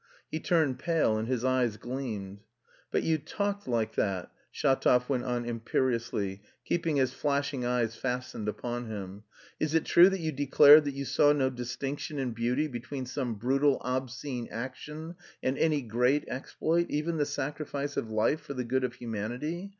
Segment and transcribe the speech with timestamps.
[0.31, 2.39] He turned pale and his eyes gleamed.
[2.89, 8.87] "But you talked like that," Shatov went on imperiously, keeping his flashing eyes fastened upon
[8.87, 9.25] him.
[9.59, 13.35] "Is it true that you declared that you saw no distinction in beauty between some
[13.35, 18.83] brutal obscene action and any great exploit, even the sacrifice of life for the good
[18.83, 19.69] of humanity?